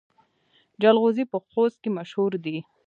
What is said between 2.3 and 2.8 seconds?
دي